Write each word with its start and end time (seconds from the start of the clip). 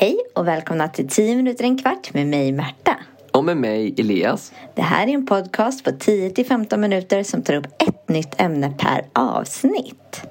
Hej 0.00 0.18
och 0.34 0.48
välkomna 0.48 0.88
till 0.88 1.08
10 1.08 1.36
minuter 1.36 1.64
en 1.64 1.78
kvart 1.78 2.14
med 2.14 2.26
mig 2.26 2.52
Märta. 2.52 2.96
Och 3.32 3.44
med 3.44 3.56
mig 3.56 3.94
Elias. 3.98 4.52
Det 4.74 4.82
här 4.82 5.06
är 5.06 5.10
en 5.10 5.26
podcast 5.26 5.84
på 5.84 5.90
10-15 5.90 6.76
minuter 6.76 7.22
som 7.22 7.42
tar 7.42 7.54
upp 7.54 7.66
ett 7.78 8.08
nytt 8.08 8.40
ämne 8.40 8.72
per 8.78 9.06
avsnitt. 9.12 10.22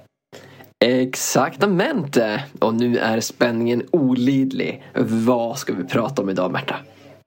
Exaktamente! 0.86 2.43
Och 2.59 2.73
nu 2.73 2.97
är 2.97 3.19
spänningen 3.19 3.83
olidlig. 3.91 4.83
Vad 4.95 5.57
ska 5.57 5.73
vi 5.73 5.84
prata 5.84 6.21
om 6.21 6.29
idag 6.29 6.52
Märta? 6.52 6.75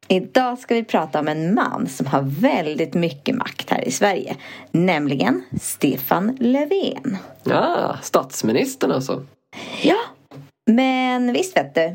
Idag 0.09 0.59
ska 0.59 0.75
vi 0.75 0.85
prata 0.85 1.21
om 1.21 1.29
en 1.29 1.55
man 1.55 1.87
som 1.87 2.07
har 2.07 2.23
väldigt 2.23 2.95
mycket 2.95 3.37
makt 3.37 3.71
här 3.71 3.89
i 3.89 3.91
Sverige. 3.91 4.37
Nämligen 4.71 5.43
Stefan 5.61 6.37
Löfven. 6.41 7.17
Ja, 7.45 7.97
statsministern 8.03 8.93
alltså. 8.93 9.25
Ja, 9.83 9.99
men 10.71 11.33
visst 11.33 11.57
vet 11.57 11.75
du. 11.75 11.95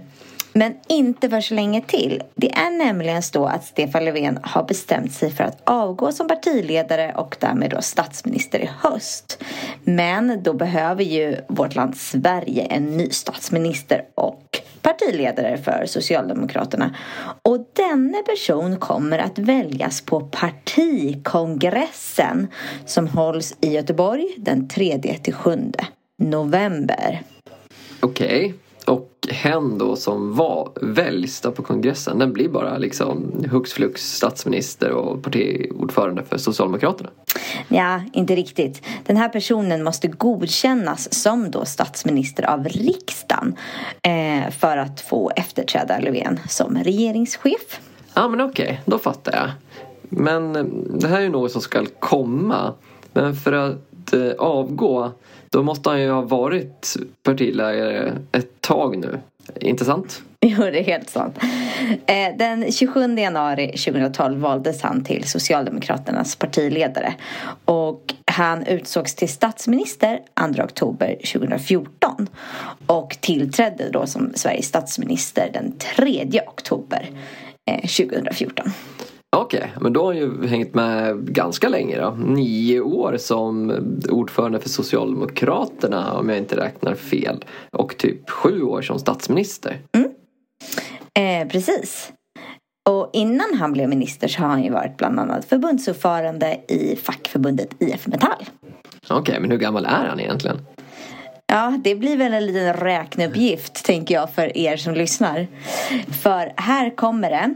Men 0.58 0.76
inte 0.88 1.30
för 1.30 1.42
så 1.42 1.54
länge 1.54 1.82
till. 1.82 2.24
Det 2.36 2.52
är 2.52 2.78
nämligen 2.78 3.24
så 3.24 3.46
att 3.46 3.66
Stefan 3.66 4.06
Löfven 4.06 4.40
har 4.44 4.64
bestämt 4.64 5.14
sig 5.14 5.32
för 5.32 5.44
att 5.44 5.62
avgå 5.64 6.12
som 6.12 6.28
partiledare 6.28 7.14
och 7.16 7.38
därmed 7.40 7.70
då 7.70 7.82
statsminister 7.82 8.60
i 8.60 8.70
höst. 8.80 9.44
Men 9.84 10.44
då 10.44 10.54
behöver 10.54 11.04
ju 11.04 11.38
vårt 11.48 11.76
land 11.76 11.98
Sverige 11.98 12.64
en 12.64 12.98
ny 12.98 13.10
statsminister 13.10 14.06
och 14.16 14.44
partiledare 14.82 15.58
för 15.58 15.86
Socialdemokraterna. 15.86 16.96
Och 17.42 17.70
denne 17.74 18.24
person 18.24 18.80
kommer 18.80 19.20
att 19.20 19.40
väljas 19.40 20.02
på 20.02 20.22
partikongressen 20.22 22.48
som 22.86 23.08
hålls 23.08 23.58
i 23.62 23.74
Göteborg 23.74 24.28
den 24.38 24.68
3-7 24.68 25.74
november. 26.18 27.22
Okej. 28.00 28.46
Okay. 28.46 28.65
Och 29.26 29.34
hen 29.34 29.78
då 29.78 29.96
som 29.96 30.36
var, 30.36 30.72
väljs 30.82 31.42
på 31.42 31.64
kongressen, 31.64 32.20
den 32.20 32.34
blir 32.34 32.50
bara 32.50 32.78
liksom 32.78 33.44
hux 33.52 33.74
flux 33.74 34.02
statsminister 34.02 34.92
och 34.92 35.24
partiordförande 35.24 36.24
för 36.24 36.38
Socialdemokraterna? 36.38 37.10
Ja, 37.68 38.02
inte 38.14 38.36
riktigt. 38.36 38.82
Den 39.06 39.18
här 39.18 39.30
personen 39.30 39.84
måste 39.84 40.08
godkännas 40.08 41.14
som 41.14 41.52
då 41.52 41.66
statsminister 41.66 42.44
av 42.44 42.64
riksdagen 42.64 43.56
eh, 44.02 44.52
för 44.52 44.78
att 44.78 45.02
få 45.02 45.32
efterträda 45.36 46.00
Löfven 46.00 46.40
som 46.50 46.78
regeringschef. 46.78 47.80
Ja, 48.14 48.30
men 48.30 48.42
okej, 48.42 48.66
okay, 48.66 48.78
då 48.86 48.98
fattar 48.98 49.34
jag. 49.36 49.50
Men 50.10 50.56
eh, 50.56 50.64
det 51.00 51.08
här 51.08 51.18
är 51.18 51.22
ju 51.22 51.30
något 51.30 51.52
som 51.52 51.62
ska 51.62 51.86
komma. 52.00 52.74
Men 53.14 53.36
för 53.36 53.54
att 53.54 53.76
eh, 54.14 54.32
avgå 54.38 55.12
då 55.50 55.64
måste 55.64 55.90
han 55.90 56.02
ju 56.02 56.12
ha 56.12 56.22
varit 56.22 56.96
partiledare 57.24 58.14
ett 58.32 58.62
tag 58.62 58.98
nu. 58.98 59.20
Inte 59.60 59.86
sant? 59.86 60.22
Jo, 60.48 60.64
det 60.64 60.80
är 60.80 60.84
helt 60.84 61.10
sant. 61.10 61.38
Eh, 62.06 62.38
den 62.38 62.72
27 62.72 63.16
januari 63.18 63.68
2012 63.68 64.40
valdes 64.40 64.82
han 64.82 65.04
till 65.04 65.24
Socialdemokraternas 65.24 66.36
partiledare. 66.36 67.14
Och 67.66 68.14
han 68.26 68.66
utsågs 68.66 69.16
till 69.16 69.30
statsminister 69.30 70.20
2 70.56 70.64
oktober 70.64 71.16
2014. 71.34 72.28
Och 72.88 73.18
tillträdde 73.22 73.90
då 73.90 74.08
som 74.08 74.32
Sveriges 74.36 74.66
statsminister 74.66 75.50
den 75.54 75.78
3 75.96 76.42
oktober 76.48 77.10
eh, 77.66 77.82
2014. 77.82 78.72
Okej, 79.36 79.60
okay, 79.60 79.70
men 79.82 79.94
då 79.94 80.02
har 80.02 80.14
han 80.14 80.18
ju 80.18 80.48
hängt 80.48 80.74
med 80.74 81.34
ganska 81.34 81.70
länge 81.70 82.02
då. 82.02 82.12
Nio 82.12 82.82
år 82.82 83.18
som 83.18 83.72
ordförande 84.10 84.60
för 84.60 84.70
Socialdemokraterna 84.70 86.14
om 86.14 86.30
jag 86.30 86.38
inte 86.38 86.58
räknar 86.58 86.96
fel. 86.96 87.46
Och 87.72 87.98
typ 87.98 88.30
sju 88.30 88.62
år 88.62 88.82
som 88.82 89.00
statsminister. 89.00 89.82
Mm. 89.98 90.12
Eh, 91.20 91.48
precis. 91.48 92.12
Och 92.90 93.10
innan 93.14 93.54
han 93.60 93.74
blev 93.74 93.90
minister 93.90 94.28
så 94.28 94.42
har 94.42 94.48
han 94.48 94.64
ju 94.64 94.72
varit 94.72 94.98
bland 94.98 95.20
annat 95.20 95.46
förbundsordförande 95.46 96.58
i 96.68 96.96
fackförbundet 96.96 97.70
IF 97.80 98.08
Metall. 98.08 98.46
Okej, 99.10 99.20
okay, 99.20 99.40
men 99.40 99.52
hur 99.52 99.58
gammal 99.58 99.86
är 99.86 100.08
han 100.08 100.20
egentligen? 100.20 100.58
Ja, 101.48 101.80
det 101.84 101.96
blir 101.96 102.18
väl 102.18 102.34
en 102.34 102.46
liten 102.46 102.74
räkneuppgift 102.74 103.86
tänker 103.86 104.16
jag 104.16 104.34
för 104.34 104.58
er 104.58 104.78
som 104.78 104.94
lyssnar. 104.94 105.48
För 106.24 106.54
här 106.56 106.96
kommer 106.96 107.30
det. 107.30 107.54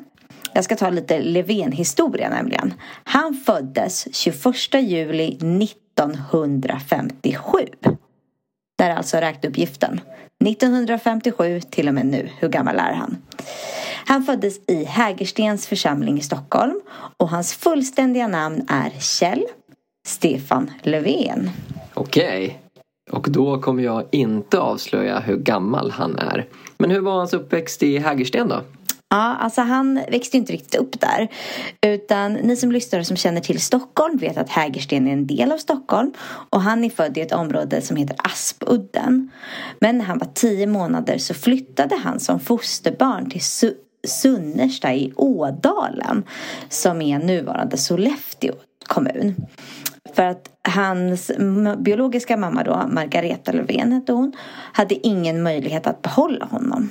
Jag 0.53 0.63
ska 0.63 0.75
ta 0.75 0.89
lite 0.89 1.19
Löfven-historia 1.19 2.29
nämligen. 2.29 2.73
Han 3.03 3.33
föddes 3.33 4.15
21 4.15 4.45
juli 4.73 5.27
1957. 5.27 7.57
Det 8.77 8.83
är 8.83 8.95
alltså 8.95 9.17
räkneuppgiften. 9.17 10.01
1957 10.45 11.61
till 11.61 11.87
och 11.87 11.93
med 11.93 12.05
nu. 12.05 12.29
Hur 12.39 12.49
gammal 12.49 12.75
är 12.75 12.93
han? 12.93 13.17
Han 14.05 14.23
föddes 14.23 14.59
i 14.67 14.83
Hägerstens 14.83 15.67
församling 15.67 16.17
i 16.17 16.21
Stockholm 16.21 16.81
och 17.17 17.29
hans 17.29 17.53
fullständiga 17.53 18.27
namn 18.27 18.65
är 18.69 18.89
Kjell 18.99 19.45
Stefan 20.07 20.71
Löfven. 20.83 21.49
Okej. 21.93 22.59
Och 23.11 23.27
då 23.29 23.61
kommer 23.61 23.83
jag 23.83 24.03
inte 24.11 24.59
avslöja 24.59 25.19
hur 25.19 25.37
gammal 25.37 25.91
han 25.91 26.15
är. 26.15 26.47
Men 26.77 26.91
hur 26.91 27.01
var 27.01 27.11
hans 27.11 27.33
uppväxt 27.33 27.83
i 27.83 27.97
Hägersten 27.97 28.47
då? 28.47 28.61
Ja, 29.11 29.35
alltså 29.39 29.61
han 29.61 29.95
växte 30.11 30.37
inte 30.37 30.53
riktigt 30.53 30.75
upp 30.75 30.99
där. 30.99 31.27
Utan 31.81 32.33
ni 32.33 32.55
som 32.55 32.71
lyssnar 32.71 32.99
och 32.99 33.05
som 33.05 33.17
känner 33.17 33.41
till 33.41 33.61
Stockholm 33.61 34.17
vet 34.17 34.37
att 34.37 34.49
Hägersten 34.49 35.07
är 35.07 35.13
en 35.13 35.27
del 35.27 35.51
av 35.51 35.57
Stockholm. 35.57 36.13
Och 36.49 36.61
han 36.61 36.83
är 36.83 36.89
född 36.89 37.17
i 37.17 37.21
ett 37.21 37.31
område 37.31 37.81
som 37.81 37.97
heter 37.97 38.15
Aspudden. 38.23 39.31
Men 39.79 39.97
när 39.97 40.05
han 40.05 40.17
var 40.17 40.27
tio 40.33 40.67
månader 40.67 41.17
så 41.17 41.33
flyttade 41.33 41.95
han 41.95 42.19
som 42.19 42.39
fosterbarn 42.39 43.29
till 43.29 43.43
Su 43.43 43.73
Sunnersta 44.07 44.93
i 44.93 45.13
Ådalen. 45.15 46.23
Som 46.69 47.01
är 47.01 47.19
nuvarande 47.19 47.77
Sollefteå 47.77 48.53
kommun. 48.87 49.35
För 50.13 50.23
att 50.23 50.49
hans 50.61 51.31
biologiska 51.77 52.37
mamma 52.37 52.63
då, 52.63 52.83
Margareta 52.87 53.51
Löfven 53.51 53.91
hette 53.91 54.11
hon, 54.13 54.33
hade 54.73 55.07
ingen 55.07 55.43
möjlighet 55.43 55.87
att 55.87 56.01
behålla 56.01 56.45
honom. 56.45 56.89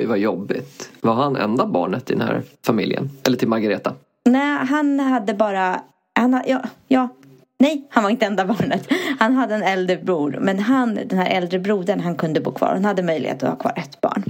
Oj, 0.00 0.06
vad 0.06 0.18
jobbigt. 0.18 0.90
Var 1.00 1.14
han 1.14 1.36
enda 1.36 1.66
barnet 1.66 2.10
i 2.10 2.14
den 2.14 2.28
här 2.28 2.42
familjen? 2.66 3.10
Eller 3.26 3.36
till 3.36 3.48
Margareta? 3.48 3.94
Nej, 4.24 4.66
han 4.66 5.00
hade 5.00 5.34
bara... 5.34 5.80
Han, 6.12 6.42
ja, 6.46 6.62
ja, 6.88 7.08
nej, 7.58 7.88
han 7.90 8.02
var 8.02 8.10
inte 8.10 8.26
enda 8.26 8.44
barnet. 8.44 8.88
Han 9.18 9.34
hade 9.34 9.54
en 9.54 9.62
äldre 9.62 9.96
bror. 9.96 10.38
Men 10.40 10.58
han, 10.58 10.94
den 10.94 11.18
här 11.18 11.30
äldre 11.30 11.58
brodern, 11.58 12.00
han 12.00 12.14
kunde 12.14 12.40
bo 12.40 12.52
kvar. 12.52 12.68
Han 12.68 12.84
hade 12.84 13.02
möjlighet 13.02 13.42
att 13.42 13.48
ha 13.48 13.56
kvar 13.56 13.72
ett 13.76 14.00
barn. 14.00 14.24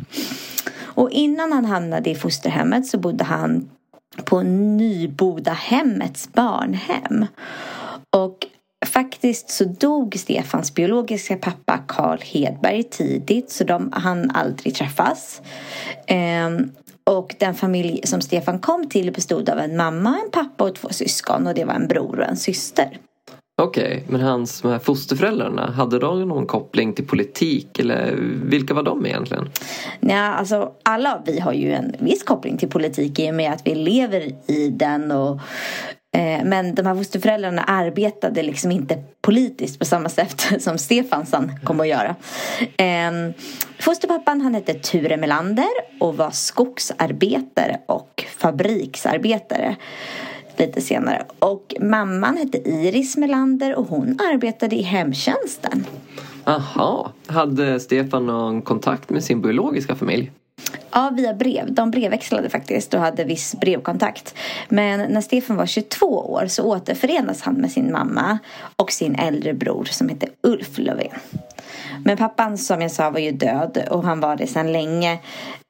Och 0.80 1.10
innan 1.10 1.53
han 1.53 1.64
hamnade 1.64 2.10
i 2.10 2.14
fosterhemmet 2.14 2.86
så 2.86 2.98
bodde 2.98 3.25
han 3.25 3.70
på 4.25 4.42
Nybodahemmets 4.42 6.32
barnhem. 6.32 7.26
Och 8.16 8.47
Faktiskt 8.86 9.50
så 9.50 9.64
dog 9.64 10.14
Stefans 10.18 10.74
biologiska 10.74 11.36
pappa 11.36 11.78
Karl 11.88 12.18
Hedberg 12.20 12.82
tidigt 12.82 13.50
så 13.50 13.64
de 13.64 13.92
hann 13.92 14.30
aldrig 14.30 14.74
träffas. 14.74 15.42
Ehm, 16.06 16.70
och 17.10 17.34
den 17.38 17.54
familj 17.54 18.00
som 18.04 18.20
Stefan 18.20 18.58
kom 18.58 18.88
till 18.88 19.12
bestod 19.12 19.48
av 19.48 19.58
en 19.58 19.76
mamma, 19.76 20.18
en 20.24 20.30
pappa 20.30 20.64
och 20.64 20.74
två 20.74 20.88
syskon 20.91 21.46
och 21.46 21.54
det 21.54 21.64
var 21.64 21.74
en 21.74 21.88
bror 21.88 22.20
och 22.20 22.26
en 22.26 22.36
syster. 22.36 22.98
Okej, 23.62 23.84
okay, 23.84 24.02
men 24.08 24.20
hans 24.20 24.60
de 24.60 24.70
här 24.70 24.78
fosterföräldrarna, 24.78 25.70
hade 25.70 25.98
de 25.98 26.28
någon 26.28 26.47
koppling 26.47 26.92
till 26.92 27.06
politik 27.06 27.78
eller 27.78 28.16
vilka 28.44 28.74
var 28.74 28.82
de 28.82 29.06
egentligen? 29.06 29.48
Nej, 30.00 30.16
alltså 30.16 30.72
alla 30.82 31.22
vi 31.26 31.41
har 31.41 31.52
ju 31.52 31.72
en 31.72 31.94
viss 31.98 32.22
koppling 32.22 32.58
till 32.58 32.68
politik 32.68 33.18
i 33.18 33.30
och 33.30 33.34
med 33.34 33.52
att 33.52 33.66
vi 33.66 33.74
lever 33.74 34.50
i 34.50 34.68
den 34.68 35.12
och 35.12 35.41
Eh, 36.12 36.44
men 36.44 36.75
de 36.75 36.86
här 36.86 36.95
fosterföräldrarna 36.95 37.62
arbetade 37.62 38.42
liksom 38.42 38.72
inte 38.72 39.03
politiskt 39.21 39.78
på 39.78 39.84
samma 39.84 40.09
sätt 40.09 40.47
som 40.62 40.78
Stefansson 40.78 41.53
kom 41.65 41.80
att 41.80 41.89
göra. 41.89 42.16
Ehm, 42.77 43.33
fosterpappan 43.80 44.41
han 44.41 44.54
hette 44.54 44.74
Ture 44.74 45.16
Melander 45.16 45.71
och 46.01 46.16
var 46.16 46.30
skogsarbetare 46.30 47.80
och 47.86 48.24
fabriksarbetare 48.39 49.77
lite 50.57 50.80
senare. 50.80 51.27
Och 51.39 51.74
mamman 51.80 52.36
hette 52.36 52.68
Iris 52.68 53.16
Melander 53.16 53.74
och 53.74 53.86
hon 53.86 54.18
arbetade 54.33 54.77
i 54.77 54.83
hemtjänsten. 54.83 55.86
Aha, 56.45 57.13
hade 57.27 57.80
Stefan 57.80 58.27
någon 58.27 58.63
kontakt 58.63 59.10
med 59.10 59.24
sin 59.24 59.42
biologiska 59.42 59.97
familj? 59.97 60.33
Ja, 60.92 61.10
via 61.16 61.34
brev. 61.34 61.74
De 61.74 61.91
brevväxlade 61.91 62.51
faktiskt 62.51 62.95
och 62.95 63.01
hade 63.01 63.24
viss 63.24 63.54
brevkontakt. 63.60 64.34
Men 64.68 65.12
när 65.12 65.21
Stefan 65.21 65.57
var 65.57 65.66
22 65.66 66.07
år 66.07 66.47
så 66.47 66.65
återförenas 66.65 67.42
han 67.42 67.54
med 67.54 67.72
sin 67.72 67.92
mamma 67.92 68.39
och 68.77 68.92
sin 68.92 69.15
äldre 69.15 69.54
bror 69.54 69.84
som 69.84 70.09
heter 70.09 70.28
Ulf 70.42 70.78
Löfven. 70.78 71.10
Men 72.04 72.16
pappan 72.16 72.59
som 72.59 72.83
jag 72.83 72.91
sa 72.91 73.10
var 73.10 73.21
ju 73.21 73.30
död 73.30 73.86
och 73.91 74.04
han 74.04 74.21
var 74.21 74.36
det 74.36 74.47
sedan 74.47 74.72
länge. 74.72 75.12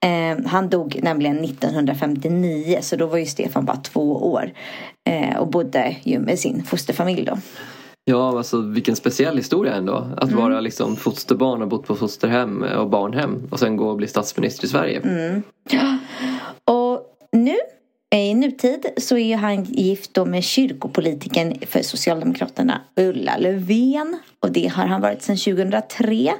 Eh, 0.04 0.46
han 0.46 0.68
dog 0.68 1.00
nämligen 1.02 1.44
1959 1.44 2.78
så 2.80 2.96
då 2.96 3.06
var 3.06 3.18
ju 3.18 3.26
Stefan 3.26 3.64
bara 3.64 3.76
två 3.76 4.32
år. 4.32 4.52
Eh, 5.08 5.36
och 5.36 5.48
bodde 5.48 5.96
ju 6.02 6.18
med 6.18 6.38
sin 6.38 6.64
fosterfamilj 6.64 7.24
då. 7.24 7.38
Ja, 8.04 8.38
alltså 8.38 8.60
vilken 8.60 8.96
speciell 8.96 9.36
historia 9.36 9.74
ändå. 9.74 10.06
Att 10.16 10.28
Mm. 10.30 10.42
vara 10.42 10.60
liksom 10.60 10.96
fosterbarn 10.96 11.62
och 11.62 11.68
bott 11.68 11.86
på 11.86 11.96
fosterhem 11.96 12.62
och 12.62 12.88
barnhem 12.90 13.48
och 13.50 13.58
sen 13.58 13.76
gå 13.76 13.88
och 13.88 13.96
bli 13.96 14.06
statsminister 14.06 14.64
i 14.64 14.68
Sverige. 14.68 15.00
Mm. 15.00 15.42
Och 16.64 17.02
nu, 17.32 17.56
i 18.14 18.34
nutid, 18.34 18.86
så 18.96 19.16
är 19.16 19.36
han 19.36 19.64
gift 19.64 20.14
då 20.14 20.24
med 20.24 20.44
kyrkopolitiken 20.44 21.54
för 21.66 21.82
Socialdemokraterna 21.82 22.80
Ulla 22.96 23.36
Löfven. 23.36 24.18
Och 24.40 24.52
det 24.52 24.66
har 24.66 24.86
han 24.86 25.00
varit 25.00 25.22
sedan 25.22 25.36
2003. 25.36 26.32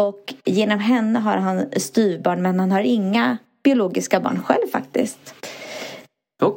Och 0.00 0.34
genom 0.44 0.78
henne 0.78 1.18
har 1.18 1.36
han 1.36 1.64
styvbarn 1.76 2.42
men 2.42 2.60
han 2.60 2.70
har 2.70 2.80
inga 2.80 3.38
biologiska 3.62 4.20
barn 4.20 4.42
själv 4.46 4.66
faktiskt. 4.72 5.34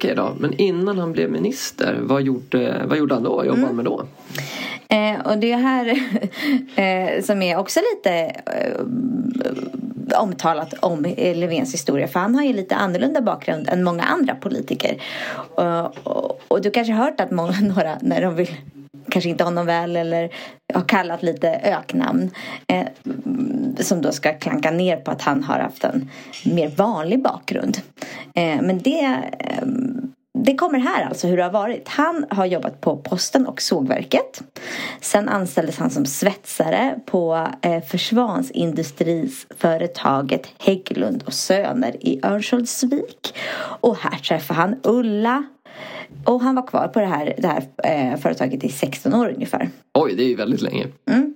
Okej 0.04 0.16
då, 0.16 0.36
men 0.40 0.54
innan 0.54 0.98
han 0.98 1.12
blev 1.12 1.32
minister, 1.32 2.00
vad 2.02 2.22
gjorde, 2.22 2.82
vad 2.86 2.98
gjorde 2.98 3.14
han 3.14 3.24
då? 3.24 3.30
Jobbade 3.30 3.48
jobbade 3.48 3.68
han 3.68 3.76
med 3.76 3.86
då? 3.86 4.06
Mm. 4.88 5.16
Eh, 5.16 5.28
och 5.28 5.38
det 5.38 5.56
här 5.56 5.88
eh, 6.76 7.24
som 7.24 7.42
är 7.42 7.58
också 7.58 7.80
lite 7.96 8.12
eh, 8.46 10.22
omtalat 10.22 10.74
om 10.80 11.06
Löfvens 11.18 11.74
historia. 11.74 12.08
För 12.08 12.20
han 12.20 12.36
har 12.36 12.44
ju 12.44 12.54
lite 12.54 12.76
annorlunda 12.76 13.22
bakgrund 13.22 13.70
än 13.70 13.84
många 13.84 14.04
andra 14.04 14.36
politiker. 14.36 15.02
Och, 15.56 16.08
och, 16.08 16.42
och 16.48 16.62
du 16.62 16.72
kanske 16.72 16.94
har 16.94 17.06
hört 17.06 17.20
att 17.20 17.32
många, 17.32 17.54
några, 17.62 17.98
när 18.02 18.22
de 18.22 18.36
vill 18.36 18.56
kanske 19.10 19.30
inte 19.30 19.44
honom 19.44 19.66
väl 19.66 19.96
eller 19.96 20.30
har 20.74 20.88
kallat 20.88 21.24
lite 21.24 21.50
öknamn. 21.50 22.32
Eh, 22.68 22.88
som 23.80 24.02
då 24.02 24.12
ska 24.12 24.34
klanka 24.34 24.72
ner 24.72 24.98
på 24.98 25.12
att 25.12 25.22
han 25.22 25.44
har 25.44 25.60
haft 25.60 25.84
en 25.84 26.10
mer 26.46 26.68
vanlig 26.68 27.24
bakgrund. 27.24 27.78
Eh, 28.36 28.62
men 28.62 28.80
det 28.80 29.20
eh, 29.40 29.68
det 30.44 30.56
kommer 30.56 30.80
här 30.80 31.06
alltså 31.06 31.28
hur 31.28 31.38
det 31.38 31.44
har 31.44 31.52
varit. 31.52 31.88
Han 31.88 32.26
har 32.30 32.46
jobbat 32.46 32.82
på 32.82 32.98
Posten 32.98 33.48
och 33.48 33.62
sågverket. 33.62 34.42
Sen 35.02 35.30
anställdes 35.30 35.78
han 35.78 35.90
som 35.90 36.06
svetsare 36.06 37.00
på 37.06 37.48
eh, 37.62 37.84
försvarsindustriföretaget 37.84 40.48
Hägglund 40.60 41.24
och 41.26 41.34
Söner 41.34 42.08
i 42.08 42.20
Örnsköldsvik. 42.24 43.36
Och 43.82 43.98
här 43.98 44.20
träffar 44.20 44.56
han 44.56 44.80
Ulla. 44.84 45.44
Och 46.26 46.42
han 46.42 46.56
var 46.56 46.68
kvar 46.68 46.88
på 46.88 47.00
det 47.00 47.06
här, 47.06 47.34
det 47.38 47.48
här 47.48 47.64
eh, 47.84 48.20
företaget 48.20 48.64
i 48.64 48.70
16 48.70 49.14
år 49.14 49.30
ungefär. 49.30 49.70
Oj, 49.94 50.16
det 50.16 50.24
är 50.24 50.28
ju 50.28 50.36
väldigt 50.36 50.62
länge. 50.62 50.88
Mm. 51.10 51.34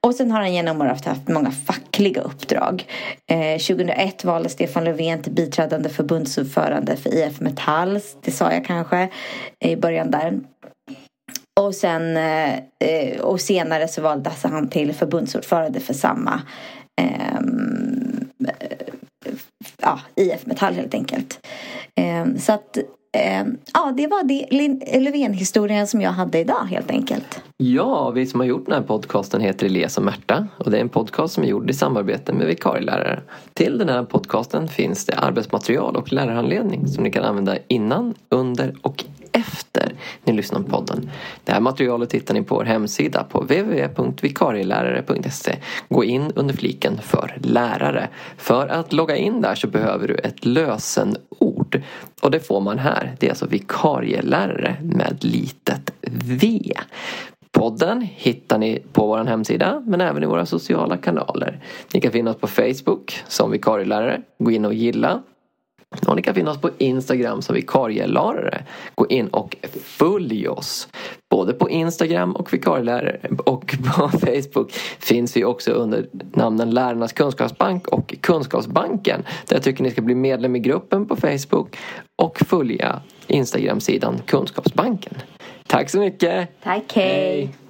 Och 0.00 0.14
sen 0.14 0.30
har 0.30 0.40
han 0.40 0.54
genom 0.54 0.80
åren 0.80 0.96
haft 1.04 1.28
många 1.28 1.50
fackliga 1.50 2.20
uppdrag. 2.20 2.86
Eh, 3.30 3.58
2001 3.58 4.24
valde 4.24 4.48
Stefan 4.48 4.84
Löfven 4.84 5.22
till 5.22 5.32
biträdande 5.32 5.88
förbundsordförande 5.88 6.96
för 6.96 7.14
IF 7.14 7.40
Metall. 7.40 8.00
Det 8.22 8.30
sa 8.30 8.52
jag 8.52 8.64
kanske 8.64 9.08
i 9.64 9.76
början 9.76 10.10
där. 10.10 10.40
Och, 11.60 11.74
sen, 11.74 12.16
eh, 12.16 13.20
och 13.20 13.40
senare 13.40 13.88
så 13.88 14.02
valdes 14.02 14.42
han 14.42 14.68
till 14.68 14.92
förbundsordförande 14.92 15.80
för 15.80 15.94
samma 15.94 16.42
eh, 17.00 17.40
ja, 19.82 20.00
IF 20.14 20.46
Metall 20.46 20.74
helt 20.74 20.94
enkelt. 20.94 21.46
Eh, 21.94 22.26
så 22.38 22.52
att 22.52 22.78
eh, 23.12 23.44
ja, 23.74 23.92
det 23.96 24.06
var 24.06 24.24
det 24.24 24.46
Löfven-historien 25.00 25.86
som 25.86 26.00
jag 26.00 26.10
hade 26.10 26.38
idag 26.38 26.64
helt 26.70 26.90
enkelt. 26.90 27.42
Ja, 27.56 28.10
vi 28.10 28.26
som 28.26 28.40
har 28.40 28.46
gjort 28.46 28.66
den 28.66 28.74
här 28.74 28.82
podcasten 28.82 29.40
heter 29.40 29.66
Elias 29.66 29.98
och 29.98 30.04
Märta 30.04 30.46
och 30.56 30.70
det 30.70 30.76
är 30.76 30.80
en 30.80 30.88
podcast 30.88 31.34
som 31.34 31.44
är 31.44 31.48
gjord 31.48 31.70
i 31.70 31.74
samarbete 31.74 32.32
med 32.32 32.46
vikarielärare. 32.46 33.20
Till 33.54 33.78
den 33.78 33.88
här 33.88 34.02
podcasten 34.02 34.68
finns 34.68 35.06
det 35.06 35.14
arbetsmaterial 35.14 35.96
och 35.96 36.12
lärarhandledning 36.12 36.88
som 36.88 37.04
ni 37.04 37.10
kan 37.10 37.24
använda 37.24 37.58
innan, 37.68 38.14
under 38.28 38.74
och 38.82 39.04
efter 39.32 39.94
ni 40.24 40.32
lyssnar 40.32 40.60
på 40.60 40.70
podden. 40.70 41.10
Det 41.44 41.52
här 41.52 41.60
materialet 41.60 42.14
hittar 42.14 42.34
ni 42.34 42.42
på 42.42 42.54
vår 42.54 42.64
hemsida 42.64 43.24
på 43.24 43.40
www.vikarielärare.se. 43.40 45.56
Gå 45.88 46.04
in 46.04 46.32
under 46.34 46.54
fliken 46.54 46.98
för 47.02 47.38
lärare. 47.42 48.08
För 48.36 48.68
att 48.68 48.92
logga 48.92 49.16
in 49.16 49.40
där 49.40 49.54
så 49.54 49.66
behöver 49.66 50.08
du 50.08 50.14
ett 50.14 50.44
lösenord 50.44 51.16
och 52.20 52.30
det 52.30 52.40
får 52.40 52.60
man 52.60 52.78
här. 52.78 53.16
Det 53.18 53.26
är 53.26 53.30
alltså 53.30 53.46
vikarielärare 53.46 54.76
med 54.82 55.18
litet 55.20 55.92
V. 56.02 56.72
Podden 57.52 58.02
hittar 58.02 58.58
ni 58.58 58.82
på 58.92 59.06
vår 59.06 59.24
hemsida 59.24 59.82
men 59.86 60.00
även 60.00 60.22
i 60.22 60.26
våra 60.26 60.46
sociala 60.46 60.96
kanaler. 60.96 61.60
Ni 61.94 62.00
kan 62.00 62.12
finna 62.12 62.30
oss 62.30 62.36
på 62.36 62.46
Facebook 62.46 63.22
som 63.28 63.50
vikarielärare. 63.50 64.22
Gå 64.38 64.50
in 64.50 64.64
och 64.64 64.74
gilla. 64.74 65.22
Och 66.06 66.16
ni 66.16 66.22
kan 66.22 66.34
finna 66.34 66.50
oss 66.50 66.60
på 66.60 66.70
Instagram 66.78 67.42
som 67.42 67.54
vikarielärare. 67.54 68.64
Gå 68.94 69.06
in 69.06 69.28
och 69.28 69.56
följ 69.82 70.48
oss. 70.48 70.88
Både 71.30 71.52
på 71.52 71.70
Instagram 71.70 72.36
och 72.36 72.52
vikarielärare 72.52 73.20
och 73.38 73.76
på 73.84 74.08
Facebook 74.18 74.72
finns 74.98 75.36
vi 75.36 75.44
också 75.44 75.72
under 75.72 76.06
namnen 76.12 76.70
Lärarnas 76.70 77.12
kunskapsbank 77.12 77.88
och 77.88 78.14
Kunskapsbanken. 78.20 79.22
Där 79.46 79.56
jag 79.56 79.62
tycker 79.62 79.82
ni 79.82 79.90
ska 79.90 80.02
bli 80.02 80.14
medlem 80.14 80.56
i 80.56 80.58
gruppen 80.58 81.06
på 81.06 81.16
Facebook 81.16 81.76
och 82.16 82.38
följa 82.38 83.00
Instagram-sidan 83.26 84.18
Kunskapsbanken. 84.26 85.14
Tack 85.66 85.90
så 85.90 85.98
mycket! 85.98 86.48
Tack, 86.62 86.92
hej. 86.94 87.04
Hej. 87.04 87.69